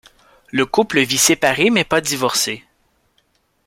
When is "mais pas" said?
1.69-2.01